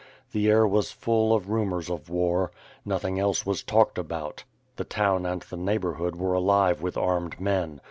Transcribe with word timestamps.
The 0.31 0.49
air 0.49 0.65
was 0.65 0.91
full 0.91 1.31
of 1.31 1.51
rumors 1.51 1.87
of 1.87 2.09
war. 2.09 2.51
Nothing 2.83 3.19
else 3.19 3.45
was 3.45 3.61
talked 3.61 3.99
about. 3.99 4.45
The 4.77 4.83
town 4.83 5.27
and 5.27 5.43
the 5.43 5.57
neighborhood 5.57 6.15
were 6.15 6.33
alive 6.33 6.81
with 6.81 6.97
armed 6.97 7.39
men. 7.39 7.79